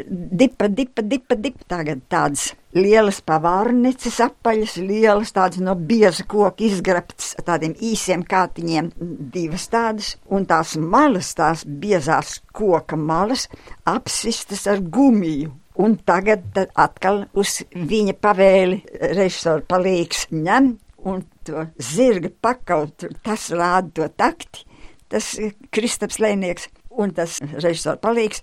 dipa, 0.06 0.70
dipa, 0.70 1.04
dipa, 1.06 1.38
dipa. 1.38 1.68
Tagad 1.70 2.02
tādas 2.10 2.54
lielas 2.76 3.22
pavārnices 3.26 4.20
apaļas, 4.26 4.76
lielas 4.84 5.32
tādas 5.36 5.62
no 5.64 5.76
bieza 5.80 6.26
koka 6.28 6.64
izgrabtas, 6.68 7.34
tādiem 7.48 7.76
īsiem 7.80 8.26
kātiņiem, 8.28 8.92
divas 9.34 9.70
tādas, 9.72 10.16
un 10.28 10.48
tās 10.50 10.76
malas, 10.80 11.34
tās 11.38 11.66
biezās 11.66 12.40
koka 12.56 13.00
malas, 13.00 13.48
apsistas 13.88 14.68
ar 14.72 14.84
gumiju. 14.84 15.54
Un 15.76 15.98
tagad 16.08 16.56
atkal 16.80 17.26
uz 17.36 17.58
viņa 17.76 18.14
pavēli 18.24 18.78
režisora 19.12 19.64
palīgs 19.68 20.30
ņem 20.32 20.70
un 21.06 21.26
to 21.44 21.66
zirga 21.84 22.32
pakaut, 22.42 23.04
tas 23.24 23.50
rāda 23.52 23.92
to 24.00 24.08
takti, 24.16 24.64
tas 25.12 25.34
Kristaps 25.76 26.22
Lēnieks 26.24 26.70
un 27.02 27.14
tas 27.16 27.38
režisors 27.54 28.02
palīgs. 28.04 28.42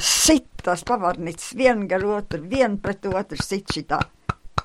Sit 0.00 0.48
tās 0.64 0.84
pavarnīcas 0.88 1.52
vien 1.56 1.84
gar 1.90 2.04
otru, 2.04 2.42
vien 2.48 2.78
pret 2.82 3.06
otru 3.10 3.40
sit 3.42 3.70
šitā. 3.74 4.00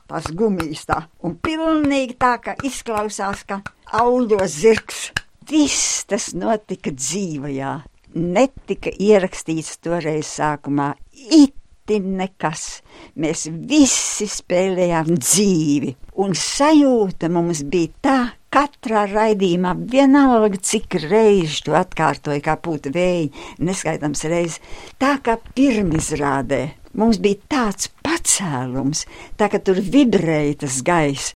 Tās 0.06 0.30
gumijas 0.38 0.86
tā. 0.86 1.00
Un 1.26 1.38
pilnīgi 1.42 2.18
tā, 2.22 2.36
ka 2.42 2.54
izklausās, 2.68 3.42
ka 3.48 3.62
auļo 3.98 4.44
zirgs. 4.46 5.10
Viss 5.50 6.06
tas 6.10 6.32
notika 6.38 6.94
dzīvajā. 6.94 7.74
Netika 8.16 8.94
ierakstīts 9.02 9.80
toreiz 9.84 10.30
sākumā. 10.38 10.94
Iti 11.14 12.00
nekas. 12.02 12.84
Mēs 13.20 13.48
visi 13.50 14.30
spēlējām 14.30 15.12
dzīvi. 15.18 15.96
Un 16.22 16.38
sajūta 16.38 17.30
mums 17.34 17.66
bija 17.70 17.94
tā, 18.06 18.20
katrā 18.56 19.04
raidījumā, 19.12 19.76
vienalga 19.92 20.60
cik 20.64 20.98
reizes 21.10 21.62
to 21.66 21.76
atkārtoja, 21.76 22.42
kā 22.46 22.56
pūta 22.62 22.92
vēja, 22.96 23.30
neskaitams 23.60 24.26
reizes, 24.32 24.62
tā 25.02 25.18
kā 25.24 25.38
pirmizrādē. 25.58 26.62
Mums 26.96 27.20
bija 27.20 27.42
tāds 27.52 27.90
pacēlums, 28.06 29.04
tā 29.36 29.50
ka 29.52 29.60
tur 29.60 29.82
vibrēja 29.84 30.62
tas 30.64 30.80
gaiss. 30.86 31.34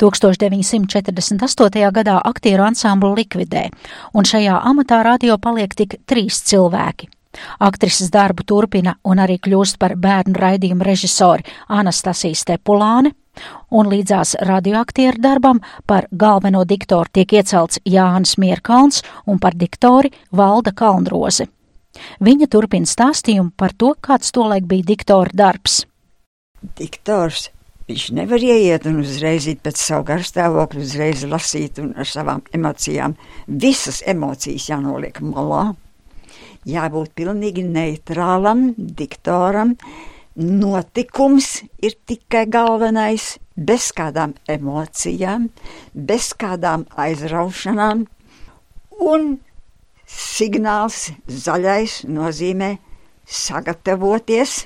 1948. 0.00 1.90
gadā 1.94 2.16
aktieru 2.24 2.64
ansamblu 2.66 3.12
likvidē, 3.14 3.68
un 4.16 4.26
šajā 4.26 4.56
amatā 4.70 5.02
radio 5.06 5.36
paliek 5.38 5.76
tik 5.76 6.00
trīs 6.08 6.40
cilvēki. 6.48 7.10
Aktrises 7.66 8.10
darbu 8.14 8.46
turpina 8.46 8.96
un 9.04 9.20
arī 9.22 9.38
kļūst 9.42 9.78
par 9.78 9.96
bērnu 9.98 10.38
raidījumu 10.38 10.86
režisori 10.86 11.46
Anastasija 11.68 12.38
Stepulāne, 12.38 13.14
un 13.70 13.90
līdzās 13.92 14.36
radioaktieru 14.44 15.20
darbam 15.22 15.62
par 15.86 16.08
galveno 16.10 16.64
diktoru 16.64 17.10
tiek 17.12 17.32
iecelts 17.38 17.80
Jānis 17.84 18.36
Mierkalns 18.38 19.02
un 19.26 19.40
par 19.42 19.56
diktori 19.58 20.12
Valda 20.32 20.72
Kalnroze. 20.72 21.48
Viņa 22.24 22.50
turpina 22.50 22.90
stāstījumu 22.90 23.54
par 23.56 23.74
to, 23.78 23.94
kāds 24.00 24.34
tolaik 24.34 24.66
bija 24.70 24.94
diktora 24.94 25.30
darbs. 25.34 25.84
Diktors 26.78 27.50
Viņš 27.84 28.04
nevar 28.16 28.40
ieiet 28.40 28.86
un 28.88 29.02
uzreiz 29.02 29.44
iet 29.50 29.58
pēc 29.60 29.76
savu 29.76 30.06
garstāvokli, 30.08 30.86
uzreiz 30.86 31.20
lasīt 31.28 31.76
un 31.82 31.90
ar 32.00 32.08
savām 32.08 32.40
emocijām. 32.56 33.12
Visas 33.44 33.98
emocijas 34.08 34.70
jānoliek 34.70 35.20
malā. 35.20 35.74
Jābūt 36.64 37.12
pilnīgi 37.12 37.66
neitrālam, 37.68 38.70
diktoram. 38.78 39.74
Notikums 40.34 41.62
ir 41.78 41.94
tikai 42.10 42.48
galvenais, 42.50 43.36
bez 43.54 43.92
kādām 43.94 44.32
emocijām, 44.50 45.48
bez 45.94 46.32
kādām 46.34 46.88
aizraušanām. 46.98 48.00
Un 48.98 49.28
signāls 50.10 51.12
zaļais 51.30 52.00
nozīmē 52.10 52.72
sagatavoties, 53.24 54.64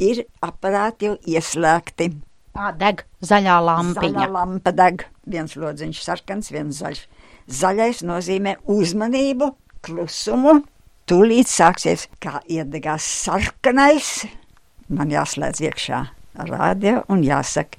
ir 0.00 0.24
aparāti 0.40 1.10
jau 1.10 1.18
ieslēgti. 1.28 2.08
Tā 2.54 2.70
deg 2.78 3.02
zaļā 3.20 3.58
lampiņa. 3.60 4.14
Zaļā 4.14 4.28
lampa 4.32 4.72
deg, 4.72 5.04
viens 5.28 5.52
lodziņš 5.58 6.00
sarkans, 6.06 6.48
viens 6.54 6.80
zaļš. 6.80 7.02
Zaļais 7.52 8.00
nozīmē 8.08 8.56
uzmanību, 8.72 9.50
klusumu. 9.84 10.62
Tūlīt 11.04 11.50
sāksies, 11.52 12.06
kā 12.24 12.40
iedegās 12.48 13.04
sarkanais. 13.04 14.22
Man 14.92 15.08
jāslēdz 15.12 15.62
iekšā 15.64 16.00
rādio 16.48 17.04
un 17.12 17.22
jāsaka, 17.24 17.78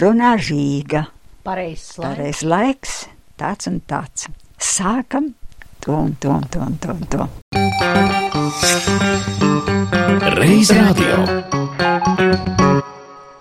runā 0.00 0.36
žīga. 0.40 1.06
Pareizs 1.44 1.98
laiks. 1.98 2.06
Pareizs 2.06 2.42
laiks, 2.46 3.08
tāds 3.40 3.68
un 3.68 3.80
tāds. 3.90 4.28
Sākam 4.62 5.32
to 5.82 5.92
un 5.92 6.16
to 6.22 6.30
un 6.30 6.48
to 6.48 6.60
un 6.62 6.78
to. 6.78 6.88
Un 6.94 7.06
to. 7.10 7.28
Reiz 10.38 10.70
radio. 10.70 11.16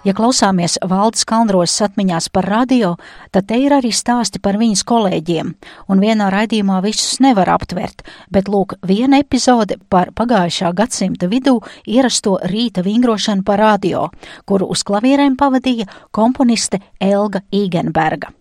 Ja 0.02 0.16
klausāmies 0.18 0.80
valdes 0.90 1.28
kalnrosas 1.30 1.84
atmiņās 1.86 2.32
par 2.34 2.48
radio, 2.50 2.96
tad 3.30 3.46
te 3.52 3.60
ir 3.62 3.76
arī 3.76 3.92
stāsti 3.94 4.42
par 4.42 4.58
viņas 4.58 4.82
kolēģiem, 4.90 5.52
un 5.94 6.02
vienā 6.02 6.32
raidījumā 6.34 6.80
visus 6.82 7.20
nevar 7.22 7.52
aptvert, 7.54 8.02
bet 8.34 8.50
lūk 8.50 8.80
viena 8.82 9.20
epizode 9.22 9.78
par 9.94 10.10
pagājušā 10.18 10.74
gadsimta 10.74 11.30
vidū 11.30 11.60
ierasto 11.86 12.40
rīta 12.50 12.82
vingrošanu 12.82 13.46
par 13.46 13.62
radio, 13.62 14.08
kuru 14.50 14.72
uz 14.74 14.82
klavierēm 14.90 15.38
pavadīja 15.38 15.86
komponiste 16.10 16.82
Elga 16.98 17.46
Īgenberga. 17.54 18.34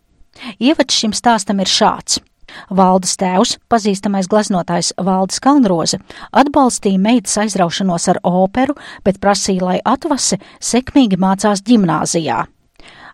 Ievads 0.57 0.97
šim 0.97 1.13
stāstam 1.13 1.61
ir 1.61 1.69
šāds. 1.69 2.23
Valdes 2.71 3.17
tēvs, 3.21 3.57
pazīstamais 3.71 4.29
glaznotājs 4.31 4.93
Valdis 4.99 5.43
Kalnroze, 5.45 6.01
atbalstīja 6.33 7.01
meitas 7.01 7.37
aizraušanos 7.43 8.09
ar 8.13 8.23
operu, 8.27 8.79
bet 9.05 9.21
prasīja, 9.23 9.67
lai 9.67 9.79
atvase 9.85 10.41
sekmīgi 10.61 11.21
mācās 11.21 11.63
ģimnāzijā. 11.67 12.47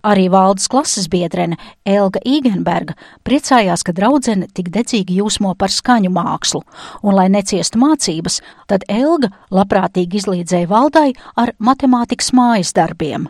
Arī 0.06 0.28
valdes 0.30 0.68
klases 0.70 1.08
biedrene 1.10 1.56
Elga 1.82 2.20
Īgenberga 2.22 2.94
priecājās, 3.26 3.82
ka 3.82 3.94
draudzene 3.96 4.46
tik 4.54 4.68
dedzīgi 4.74 5.18
jūsmo 5.18 5.56
par 5.58 5.72
skaņu 5.74 6.12
mākslu, 6.14 6.62
un, 7.02 7.16
lai 7.16 7.26
neciestu 7.32 7.80
mācības, 7.82 8.38
tad 8.70 8.86
Elga 8.92 9.32
labprātīgi 9.50 10.20
izlīdzēja 10.20 10.70
valdai 10.70 11.08
ar 11.34 11.56
matemātikas 11.58 12.30
mājas 12.36 12.70
darbiem. 12.76 13.26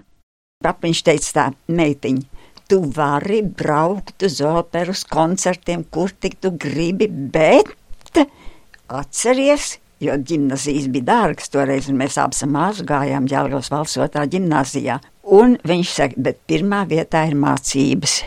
Papiņš 0.65 1.03
teica 1.07 1.33
tā, 1.37 1.47
meitiņa, 1.69 2.36
tu 2.69 2.81
vari 2.97 3.43
braukt 3.43 4.23
uz 4.27 4.41
operas 4.43 5.05
koncertiem, 5.07 5.85
kur 5.91 6.11
tik 6.11 6.39
tu 6.43 6.53
gribi, 6.59 7.09
bet 7.09 7.71
atceries, 8.87 9.77
jo 10.03 10.17
ģimnazijas 10.29 10.89
bija 10.93 11.09
dārgas 11.11 11.51
toreiz, 11.53 11.89
un 11.91 11.99
mēs 12.01 12.19
abas 12.21 12.45
māsas 12.51 12.87
gājām 12.87 13.29
Ģelgavas 13.31 13.71
valsts 13.73 14.01
otrā 14.03 14.27
ģimnazijā. 14.31 14.99
Un 15.37 15.57
viņš 15.67 15.93
saka, 15.93 16.23
bet 16.29 16.43
pirmā 16.51 16.85
vietā 16.91 17.25
ir 17.27 17.39
mācības. 17.39 18.21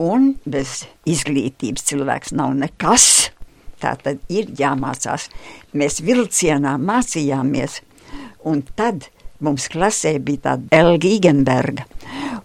Un 0.00 0.32
bez 0.48 0.80
izglītības 1.10 1.84
cilvēks 1.90 2.34
nav 2.38 2.54
nekas. 2.58 3.30
Tā 3.80 3.94
tad 4.00 4.20
ir 4.32 4.50
jāmācās. 4.58 5.28
Mēs 5.76 6.00
vilcienā 6.04 6.74
mācījāmies, 6.80 7.80
un 8.48 8.64
tad 8.76 9.06
mums 9.40 9.70
klasē 9.72 10.18
bija 10.24 10.50
tāda 10.50 10.82
Elga 10.82 11.08
Igenberga 11.08 11.86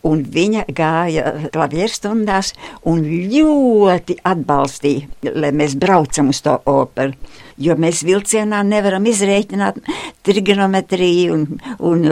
un 0.06 0.22
viņa 0.36 0.66
gāja 0.76 1.34
klavierstundās 1.54 2.54
un 2.90 3.02
ļoti 3.06 4.20
atbalstīja, 4.26 5.34
lai 5.36 5.52
mēs 5.56 5.78
braucam 5.82 6.32
uz 6.34 6.42
to 6.46 6.58
operu. 6.70 7.16
Jo 7.58 7.78
mēs 7.80 8.02
vilcienā 8.04 8.60
nevaram 8.68 9.06
izrēķināt 9.08 9.80
trigonometriju 10.28 11.38
un, 11.38 11.46
un 11.88 12.04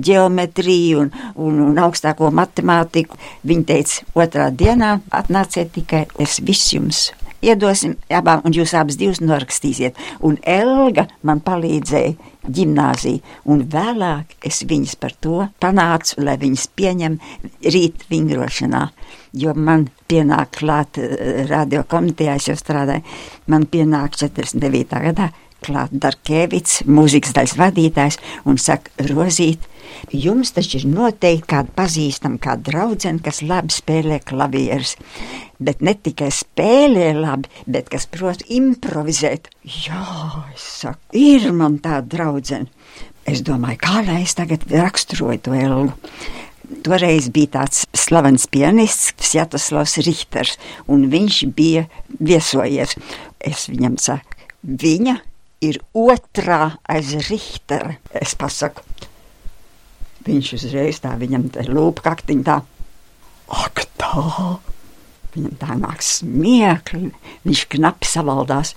ģeometriju 0.00 1.02
un, 1.02 1.12
un, 1.36 1.60
un 1.66 1.82
augstāko 1.84 2.32
matemātiku. 2.32 3.20
Viņa 3.48 3.68
teica, 3.68 4.08
otrā 4.16 4.48
dienā 4.48 4.94
atnāciet 5.12 5.74
tikai, 5.76 6.06
es 6.24 6.40
viss 6.40 6.72
jums 6.72 7.10
iedosim 7.44 7.94
abām, 8.10 8.42
un 8.46 8.54
jūs 8.56 8.74
abas 8.74 8.98
divas 8.98 9.20
norakstīsiet. 9.22 9.98
Un 10.24 10.38
Elga 10.42 11.06
man 11.22 11.42
palīdzēja 11.44 12.16
ģimnāziju, 12.54 13.22
un 13.52 13.64
vēlāk 13.70 14.36
es 14.48 14.62
viņas 14.68 14.96
par 15.00 15.14
to 15.20 15.48
panācu, 15.62 16.20
lai 16.24 16.36
viņas 16.40 16.68
pieņem 16.78 17.18
rīt 17.68 18.06
vingrošanā, 18.10 18.84
jo 19.38 19.54
man 19.54 19.88
pienāk 20.08 20.56
klāt 20.60 21.00
eh, 21.02 21.44
radio 21.50 21.84
komitejā, 21.88 22.38
es 22.38 22.48
jau 22.50 22.56
strādāju, 22.58 23.04
man 23.46 23.68
pienāk 23.70 24.16
49. 24.18 25.02
gadā 25.10 25.30
klāt 25.64 25.92
Darkēvits, 25.92 26.82
mūzikas 26.88 27.34
daļas 27.36 27.56
vadītājs, 27.58 28.18
un 28.48 28.58
saka, 28.62 28.92
Rozīt, 29.08 29.64
jums 30.12 30.52
taču 30.56 30.80
ir 30.80 30.86
noteikti 30.90 31.48
kāda 31.50 31.74
pazīstama, 31.76 32.40
kāda 32.42 32.70
draudzene, 32.70 33.22
kas 33.24 33.42
labi 33.42 33.74
spēlē 33.74 34.20
klavierus, 34.26 34.96
bet 35.58 35.82
ne 35.84 35.94
tikai 35.94 36.30
spēlē 36.34 37.10
labi, 37.18 37.50
bet 37.66 37.90
kas 37.92 38.08
prot 38.10 38.44
improvizēt. 38.48 39.50
Jā, 39.64 40.04
es 40.54 40.66
saku, 40.82 41.00
ir 41.18 41.50
man 41.56 41.80
tāda 41.84 42.06
draudzene. 42.16 42.70
Es 43.28 43.42
domāju, 43.44 43.82
kā 43.82 44.02
lai 44.06 44.22
es 44.24 44.32
tagad 44.38 44.62
raksturoju 44.72 45.42
to 45.44 45.56
Elgu. 45.56 45.92
Toreiz 46.84 47.28
bija 47.32 47.58
tāds 47.58 47.84
slavens 47.96 48.46
pianists, 48.48 49.12
Sjatoslavs 49.24 49.98
Richters, 50.04 50.56
un 50.88 51.06
viņš 51.12 51.42
bija 51.56 51.86
viesojies. 52.20 52.96
Es 53.40 53.66
viņam 53.72 53.96
saku, 54.00 54.36
viņa 54.64 55.18
ir 55.64 55.80
otrā 55.96 56.78
aiz 56.88 57.14
Richtera. 57.28 57.96
Es 58.14 58.34
pasaku, 58.38 58.84
viņš 60.26 60.52
uzreiz 60.58 61.00
tā 61.02 61.14
viņam 61.18 61.48
te 61.54 61.64
lūpa 61.68 62.10
kaktiņ 62.10 62.42
tā. 62.46 62.58
Ak 63.48 63.84
tā! 64.00 64.58
Viņam 65.34 65.56
tā 65.60 65.74
nāk 65.78 66.02
smiekli, 66.04 67.10
viņš 67.46 67.64
knapi 67.74 68.08
savaldās. 68.08 68.74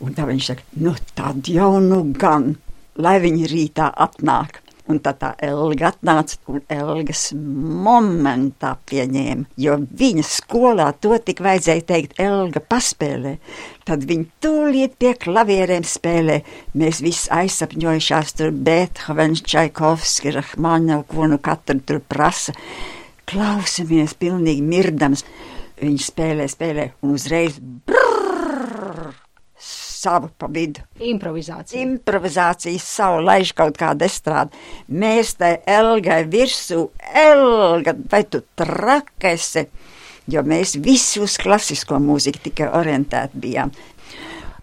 Un 0.00 0.14
tā 0.16 0.24
viņš 0.28 0.50
saka, 0.50 0.64
nu 0.80 0.94
tad 1.16 1.48
jau 1.50 1.74
nu 1.84 2.02
gan, 2.16 2.54
lai 2.96 3.18
viņi 3.20 3.48
rītā 3.50 3.90
atnāk. 4.00 4.62
Un 4.90 4.98
tad 4.98 5.20
tā 5.20 5.30
Elga 5.46 5.92
atnāca 5.92 6.38
un 6.50 6.62
Elgas 6.72 7.28
momentā 7.36 8.72
pieņēma, 8.90 9.46
jo 9.60 9.76
viņa 10.00 10.24
skolā 10.26 10.88
to 10.98 11.14
tik 11.22 11.42
vajadzēja 11.44 11.84
teikt, 11.86 12.16
Elga 12.22 12.62
paspēlē. 12.64 13.36
Tad 13.86 14.02
viņa 14.08 14.26
tūlīt 14.42 14.96
pie 14.98 15.14
klavierēm 15.22 15.86
spēlē. 15.86 16.40
Mēs 16.80 17.02
visi 17.06 17.30
aizsapņojušās 17.34 18.34
tur 18.40 18.50
Beethovens, 18.50 19.44
Čaikovski, 19.46 20.34
Rahmaņov, 20.40 21.06
ko 21.12 21.30
nu 21.30 21.38
katru 21.42 21.78
tur 21.86 22.02
prasa. 22.02 22.56
Klausamies 23.30 24.16
pilnīgi 24.18 24.66
mirdams. 24.66 25.22
Viņa 25.80 26.06
spēlē, 26.10 26.50
spēlē 26.50 26.90
un 27.06 27.14
uzreiz 27.14 27.62
brrr, 27.62 28.09
savu 30.00 30.30
pa 30.38 30.48
vidu. 30.50 30.82
Improvizācija. 31.10 31.82
Improvizācijas 31.84 32.86
savu 32.96 33.20
laiž 33.26 33.52
kaut 33.58 33.78
kādu 33.80 34.06
estrādi. 34.06 34.56
Mēs 34.88 35.34
te 35.40 35.56
Elgai 35.68 36.22
virsū, 36.30 36.86
Elga, 37.24 37.94
vai 38.10 38.24
tu 38.30 38.42
trakesi, 38.58 39.66
jo 40.30 40.44
mēs 40.46 40.76
visi 40.80 41.22
uz 41.22 41.36
klasisko 41.40 42.00
mūziku 42.02 42.44
tikai 42.48 42.70
orientēti 42.80 43.44
bijām. 43.44 43.74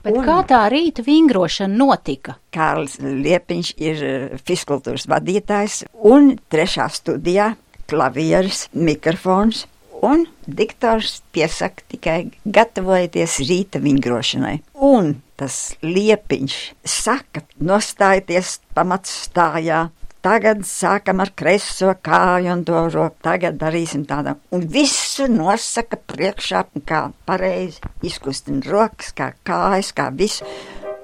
Bet 0.08 0.16
un, 0.16 0.24
kā 0.24 0.38
tā 0.48 0.62
rīta 0.72 1.04
vingrošana 1.04 1.76
notika? 1.76 2.38
Kārlis 2.56 3.00
Liepiņš 3.02 3.72
ir 3.84 4.04
fiskultūras 4.48 5.08
vadītājs 5.12 5.82
un 6.08 6.36
trešā 6.52 6.88
studijā 6.94 7.56
klavieris, 7.88 8.68
mikrofons 8.76 9.66
un 10.06 10.26
diktors 10.48 11.22
piesaka 11.36 11.86
tikai 11.94 12.18
gatavojieties 12.46 13.40
rīta 13.48 13.82
vingrošanai. 13.84 14.58
Un 14.74 15.16
tas 15.38 15.76
liepiņš 15.86 16.58
saka, 16.88 17.46
nostājieties 17.62 18.58
pamatstājā. 18.78 19.88
Tagad 20.28 20.64
sākam 20.68 21.22
ar 21.24 21.30
kreiso 21.38 21.94
kāju 22.04 22.50
un 22.52 22.64
to 22.68 22.82
roku. 22.92 23.16
Tagad 23.24 23.60
darīsim 23.62 24.04
tādu. 24.10 24.34
Un 24.52 24.66
visu 24.68 25.30
nosaka 25.32 26.00
priekšā, 26.10 26.66
kā 26.90 27.04
pareizi 27.30 27.80
izkustina 28.04 28.66
rokas, 28.66 29.14
kā 29.16 29.32
kājas, 29.48 29.94
kā 29.96 30.10
visu. 30.12 30.48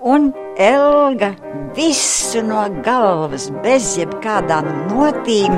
Un 0.04 0.34
Elga 0.60 1.30
visu 1.78 2.42
no 2.44 2.66
galvas, 2.84 3.48
bez 3.64 3.94
jebkādām 4.02 4.68
notīm, 4.90 5.56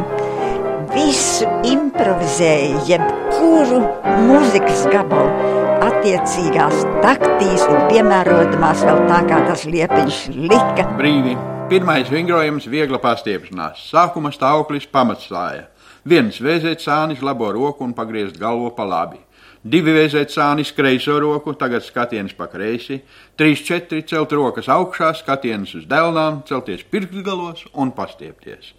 visu 0.93 1.49
improvizēja, 1.65 2.99
jebkuru 3.45 3.79
mūzikas 4.25 4.85
gabalu 4.89 5.53
attiecīgās 5.85 6.81
taktīs 7.03 7.65
un 7.69 7.83
piemērotamās 7.91 8.81
vēl 8.85 9.03
tā, 9.09 9.19
kā 9.29 9.41
tas 9.45 9.65
liepiņš 9.69 10.21
lika. 10.49 10.87
Brīvi. 10.97 11.35
Pirmais 11.69 12.09
vingrojums- 12.09 12.65
viegla 12.75 12.97
pastiepšanās. 12.97 13.85
Sākuma 13.91 14.31
stāvoklis 14.33 14.87
pamatstāja. 14.87 15.67
Viens 16.05 16.39
vēzēt 16.39 16.81
sānis 16.81 17.21
labo 17.21 17.51
roku 17.51 17.83
un 17.83 17.93
pagriezt 17.93 18.39
galvu 18.39 18.75
pa 18.75 18.83
labi. 18.83 19.19
Divi 19.63 19.91
vēzēt 19.91 20.29
sānis 20.29 20.71
kreiso 20.71 21.19
roku, 21.19 21.53
tagad 21.53 21.81
skatiens 21.81 22.33
pa 22.37 22.47
kreisi. 22.47 23.01
Trīs, 23.37 23.63
četri 23.65 24.03
celt 24.03 24.31
rokas 24.31 24.67
augšā, 24.67 25.15
skatiens 25.15 25.75
uz 25.75 25.85
delnām, 25.85 26.43
celties 26.45 26.83
pirkstgalos 26.83 27.65
un 27.73 27.91
pastiepties. 27.91 28.73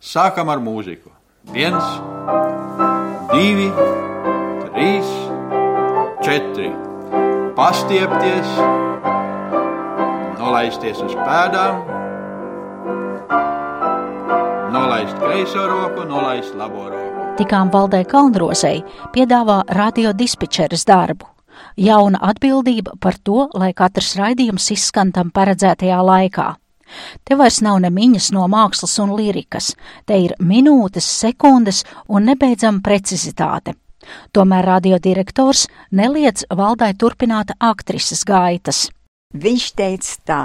Sākam 0.00 0.48
ar 0.48 0.58
mūziku. 0.58 1.17
Viens, 1.48 1.84
divi, 3.32 3.70
trīs, 4.66 5.12
četri. 6.20 6.68
Pastiepties, 7.56 8.50
nolaisties 10.36 11.00
uz 11.02 11.16
pēdām, 11.16 11.80
nolaist 14.76 15.16
kreiso 15.24 15.64
roku, 15.72 16.04
nolaist 16.04 16.52
labo 16.54 16.84
roku. 16.92 17.24
Tikām 17.40 17.72
valdē 17.72 18.04
Kalnrosei 18.12 18.84
piedāvā 19.16 19.62
radiodispečeres 19.72 20.84
darbu. 20.84 21.32
Jauna 21.80 22.20
atbildība 22.28 22.98
par 23.00 23.16
to, 23.24 23.48
lai 23.56 23.72
katrs 23.72 24.18
raidījums 24.20 24.68
izskan 24.76 25.16
tam 25.16 25.32
paredzētajā 25.32 25.98
laikā. 26.12 26.48
Te 27.24 27.36
vairs 27.38 27.60
nav 27.64 27.80
nemiņas 27.84 28.30
no 28.36 28.46
mākslas 28.50 28.98
un 29.02 29.14
lirikas, 29.18 29.74
te 30.06 30.18
ir 30.24 30.34
minūtes, 30.40 31.08
sekundes 31.24 31.84
un 32.08 32.28
nebeidzama 32.30 32.82
precizitāte. 32.84 33.74
Tomēr 34.32 34.64
radiodirektors 34.64 35.66
neliedz 35.92 36.46
valdai 36.48 36.94
turpināt 36.96 37.52
aktrises 37.58 38.24
gaitas. 38.24 38.86
Viņš 39.36 39.64
teica 39.76 40.12
tā, 40.24 40.42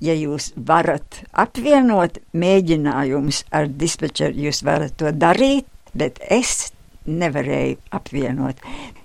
ja 0.00 0.14
jūs 0.16 0.52
varat 0.56 1.18
apvienot 1.36 2.16
mēģinājumus 2.32 3.42
ar 3.52 3.68
dispečeru, 3.68 4.46
jūs 4.46 4.62
varat 4.64 4.96
to 4.96 5.12
darīt, 5.12 5.66
bet 5.92 6.16
es 6.32 6.70
nevarēju 7.04 7.76
apvienot. 7.92 8.62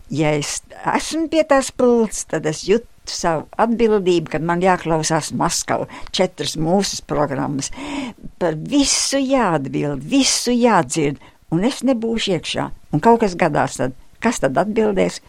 Ja 0.07 0.31
es 0.31 0.61
esmu 0.95 1.27
pie 1.27 1.43
tās 1.43 1.73
pults, 1.75 2.23
tad 2.31 2.47
es 2.47 2.63
jūtu 2.69 2.87
savu 3.11 3.45
atbildību, 3.59 4.31
kad 4.33 4.45
man 4.45 4.63
jāklausās 4.63 5.31
Maskava, 5.37 5.87
četras 6.15 6.57
mūsu 6.59 7.01
programmas. 7.09 7.71
Par 8.41 8.57
visu 8.57 9.21
jāatbild, 9.21 10.03
visu 10.03 10.55
jādzird, 10.55 11.21
un 11.53 11.63
es 11.67 11.83
nebūšu 11.87 12.37
iekšā. 12.37 12.67
Un 12.93 13.03
kaut 13.03 13.21
kas 13.23 13.37
gadās 13.39 13.79
tad, 13.81 13.95
kas 14.23 14.41
tad 14.43 14.57
atbildēs? 14.59 15.21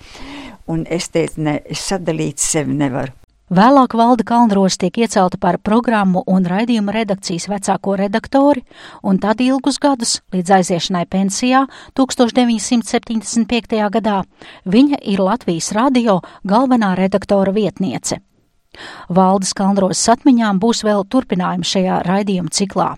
Un 0.69 0.85
es 0.93 1.09
teicu, 1.15 1.43
ne, 1.47 1.59
es 1.65 1.87
sadalīt 1.89 2.43
sevi 2.43 2.77
nevaru. 2.77 3.15
Vēlāk 3.49 3.95
Valda 3.97 4.27
Kalnros 4.29 4.75
tiek 4.77 4.99
iecelta 5.01 5.39
par 5.41 5.57
programmu 5.65 6.21
un 6.29 6.45
raidījuma 6.45 6.93
redakcijas 6.93 7.47
vecāko 7.49 7.95
redaktori, 7.97 8.61
un 9.01 9.17
tad 9.23 9.41
ilgus 9.41 9.81
gadus, 9.81 10.19
līdz 10.37 10.53
aiziešanai 10.59 11.07
pensijā 11.09 11.65
1975. 11.97 13.81
gadā, 13.97 14.21
viņa 14.69 15.01
ir 15.01 15.25
Latvijas 15.25 15.73
radio 15.73 16.21
galvenā 16.45 16.93
redaktora 17.01 17.57
vietniece. 17.57 18.21
Valdes 19.09 19.55
Kalnros 19.57 20.01
atmiņām 20.13 20.61
būs 20.63 20.85
vēl 20.87 21.05
turpinājums 21.13 21.71
šajā 21.75 22.01
raidījuma 22.07 22.53
ciklā, 22.55 22.89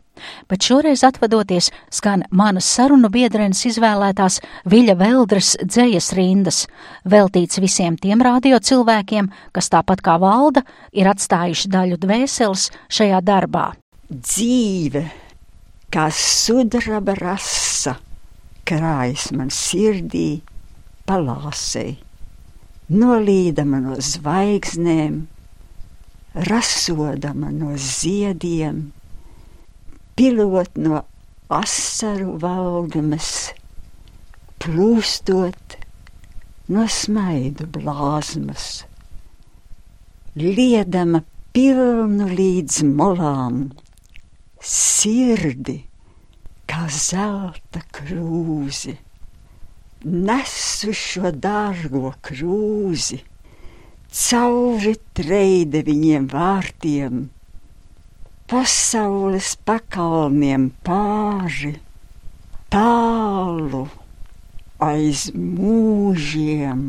bet 0.51 0.67
šoreiz 0.67 1.05
atvadoties 1.07 1.71
skan 1.93 2.25
manas 2.31 2.69
sarunu 2.69 3.11
biedrenes 3.13 3.63
izvēlētās 3.71 4.41
Viļa 4.71 4.97
Veldres 5.01 5.55
dzējas 5.63 6.13
rindas, 6.19 6.65
veltīts 7.05 7.61
visiem 7.63 7.97
tiem 8.01 8.23
radio 8.25 8.59
cilvēkiem, 8.59 9.31
kas 9.53 9.71
tāpat 9.73 10.05
kā 10.05 10.19
Valda 10.21 10.65
ir 10.93 11.11
atstājuši 11.11 11.73
daļu 11.73 12.01
dvēseles 12.03 12.69
šajā 12.91 13.23
darbā. 13.25 13.71
Dzīve, 14.11 15.05
kā 15.93 16.09
sudraba 16.15 17.15
rasa, 17.19 17.97
krājas 18.67 19.31
man 19.35 19.51
sirdī 19.55 20.41
palāsei, 21.07 21.97
nolīdama 22.91 23.81
no 23.83 23.99
zvaigznēm, 24.03 25.21
rasodama 26.35 27.51
no 27.51 27.77
ziediem, 27.77 28.93
pilot 30.15 30.77
no 30.77 31.03
asaru 31.51 32.37
valgamas, 32.39 33.51
plūstot 34.63 35.77
no 36.71 36.87
smaidu 36.87 37.67
blāzmas, 37.75 38.85
liedama 40.39 41.25
pilnu 41.51 42.29
līdz 42.31 42.83
molām, 42.87 43.65
sirdi 44.63 45.81
kā 46.71 46.85
zelta 46.95 47.83
krūzi, 47.91 48.95
nesu 50.07 50.95
šo 50.95 51.35
dārgo 51.35 52.15
krūzi 52.23 53.19
cauri 54.11 54.97
treide 55.15 55.85
viņiem 55.87 56.27
vārtiem, 56.33 57.23
pasaules 58.51 59.55
pakalniem 59.69 60.71
pāri, 60.87 61.77
tālu 62.75 63.87
aiz 64.81 65.29
mūžiem, 65.37 66.85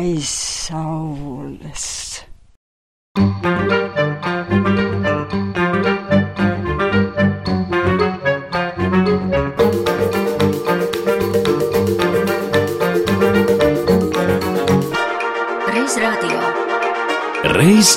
aiz 0.00 0.34
saules. 0.64 1.88
Reiz 3.18 3.49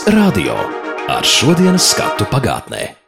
radio 0.08 0.56
ar 1.08 1.24
šodienas 1.24 1.86
skatu 1.94 2.28
pagātnē. 2.32 3.03